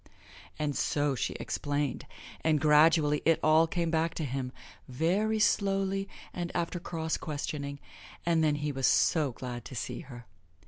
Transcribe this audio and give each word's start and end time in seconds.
And 0.57 0.75
so 0.75 1.13
she 1.13 1.33
explained, 1.33 2.07
and 2.43 2.59
gradually 2.59 3.21
it 3.23 3.39
all 3.43 3.67
came 3.67 3.91
back 3.91 4.15
to 4.15 4.25
him 4.25 4.51
very 4.87 5.37
slowly 5.37 6.09
and 6.33 6.51
after 6.55 6.79
cross 6.79 7.17
questioning 7.17 7.79
and 8.25 8.43
then 8.43 8.55
he 8.55 8.71
was 8.71 8.87
so 8.87 9.31
glad 9.31 9.63
to 9.65 9.75
see 9.75 9.99
her. 9.99 10.25